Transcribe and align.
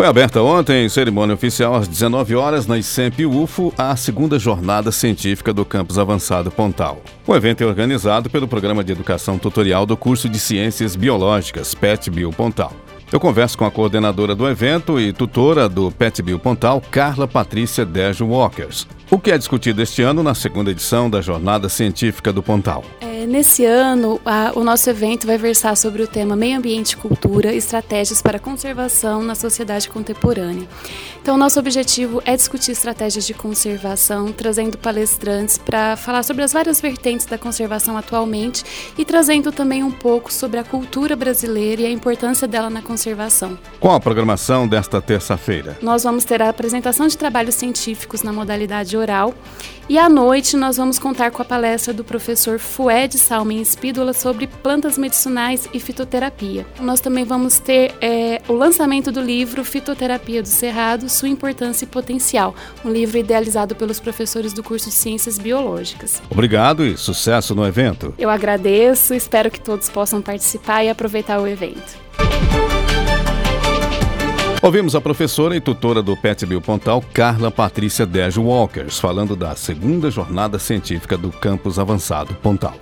Foi 0.00 0.06
aberta 0.06 0.40
ontem, 0.40 0.86
em 0.86 0.88
cerimônia 0.88 1.34
oficial, 1.34 1.74
às 1.74 1.86
19 1.86 2.34
horas, 2.34 2.66
na 2.66 2.78
ICEMP 2.78 3.26
UFO, 3.26 3.70
a 3.76 3.94
segunda 3.94 4.38
jornada 4.38 4.90
científica 4.90 5.52
do 5.52 5.62
Campus 5.62 5.98
Avançado 5.98 6.50
Pontal. 6.50 7.02
O 7.26 7.36
evento 7.36 7.62
é 7.62 7.66
organizado 7.66 8.30
pelo 8.30 8.48
Programa 8.48 8.82
de 8.82 8.92
Educação 8.92 9.38
Tutorial 9.38 9.84
do 9.84 9.98
curso 9.98 10.26
de 10.26 10.38
Ciências 10.38 10.96
Biológicas, 10.96 11.74
PET 11.74 12.10
Bio 12.10 12.30
Pontal. 12.30 12.72
Eu 13.12 13.20
converso 13.20 13.58
com 13.58 13.66
a 13.66 13.70
coordenadora 13.70 14.34
do 14.34 14.48
evento 14.48 14.98
e 14.98 15.12
tutora 15.12 15.68
do 15.68 15.92
PET 15.92 16.22
Bio 16.22 16.38
Pontal, 16.38 16.82
Carla 16.90 17.28
Patrícia 17.28 17.84
Dejo 17.84 18.24
Walkers. 18.24 18.88
O 19.10 19.18
que 19.18 19.30
é 19.30 19.36
discutido 19.36 19.82
este 19.82 20.00
ano 20.00 20.22
na 20.22 20.34
segunda 20.34 20.70
edição 20.70 21.10
da 21.10 21.20
Jornada 21.20 21.68
Científica 21.68 22.32
do 22.32 22.42
Pontal? 22.42 22.82
É 23.02 23.09
nesse 23.26 23.64
ano, 23.64 24.20
a, 24.24 24.52
o 24.54 24.64
nosso 24.64 24.88
evento 24.88 25.26
vai 25.26 25.36
versar 25.36 25.76
sobre 25.76 26.02
o 26.02 26.06
tema 26.06 26.36
Meio 26.36 26.58
Ambiente 26.58 26.92
e 26.92 26.96
Cultura, 26.96 27.52
estratégias 27.52 28.22
para 28.22 28.36
a 28.36 28.40
conservação 28.40 29.22
na 29.22 29.34
sociedade 29.34 29.88
contemporânea. 29.88 30.68
Então, 31.20 31.36
nosso 31.36 31.58
objetivo 31.58 32.22
é 32.24 32.34
discutir 32.34 32.72
estratégias 32.72 33.26
de 33.26 33.34
conservação, 33.34 34.32
trazendo 34.32 34.78
palestrantes 34.78 35.58
para 35.58 35.96
falar 35.96 36.22
sobre 36.22 36.42
as 36.44 36.52
várias 36.52 36.80
vertentes 36.80 37.26
da 37.26 37.36
conservação 37.36 37.96
atualmente 37.96 38.64
e 38.96 39.04
trazendo 39.04 39.52
também 39.52 39.82
um 39.82 39.90
pouco 39.90 40.32
sobre 40.32 40.58
a 40.58 40.64
cultura 40.64 41.14
brasileira 41.14 41.82
e 41.82 41.86
a 41.86 41.90
importância 41.90 42.48
dela 42.48 42.70
na 42.70 42.80
conservação. 42.80 43.58
Qual 43.78 43.94
a 43.94 44.00
programação 44.00 44.66
desta 44.66 45.00
terça-feira? 45.00 45.78
Nós 45.82 46.04
vamos 46.04 46.24
ter 46.24 46.40
a 46.40 46.48
apresentação 46.48 47.06
de 47.06 47.18
trabalhos 47.18 47.54
científicos 47.54 48.22
na 48.22 48.32
modalidade 48.32 48.96
oral 48.96 49.34
e 49.90 49.98
à 49.98 50.08
noite 50.08 50.56
nós 50.56 50.76
vamos 50.76 51.00
contar 51.00 51.32
com 51.32 51.42
a 51.42 51.44
palestra 51.44 51.92
do 51.92 52.04
professor 52.04 52.60
Fued 52.60 53.09
Salmen 53.18 53.60
Espídola 53.60 54.12
sobre 54.12 54.46
plantas 54.46 54.98
medicinais 54.98 55.68
e 55.72 55.80
fitoterapia. 55.80 56.66
Nós 56.80 57.00
também 57.00 57.24
vamos 57.24 57.58
ter 57.58 57.94
é, 58.00 58.40
o 58.48 58.52
lançamento 58.52 59.10
do 59.10 59.20
livro 59.20 59.64
Fitoterapia 59.64 60.42
do 60.42 60.48
Cerrado, 60.48 61.08
Sua 61.08 61.28
Importância 61.28 61.84
e 61.84 61.88
Potencial, 61.88 62.54
um 62.84 62.90
livro 62.90 63.18
idealizado 63.18 63.74
pelos 63.74 64.00
professores 64.00 64.52
do 64.52 64.62
curso 64.62 64.88
de 64.88 64.94
Ciências 64.94 65.38
Biológicas. 65.38 66.22
Obrigado 66.30 66.84
e 66.84 66.96
sucesso 66.96 67.54
no 67.54 67.66
evento. 67.66 68.14
Eu 68.18 68.30
agradeço, 68.30 69.14
espero 69.14 69.50
que 69.50 69.60
todos 69.60 69.88
possam 69.88 70.22
participar 70.22 70.84
e 70.84 70.88
aproveitar 70.88 71.40
o 71.40 71.46
evento. 71.46 71.98
Ouvimos 74.62 74.94
a 74.94 75.00
professora 75.00 75.56
e 75.56 75.60
tutora 75.60 76.02
do 76.02 76.14
PET 76.14 76.44
Pontal, 76.60 77.02
Carla 77.14 77.50
Patrícia 77.50 78.04
Dejo 78.04 78.42
Walkers, 78.42 78.98
falando 78.98 79.34
da 79.34 79.56
segunda 79.56 80.10
jornada 80.10 80.58
científica 80.58 81.16
do 81.16 81.30
Campus 81.32 81.78
Avançado 81.78 82.34
Pontal. 82.34 82.74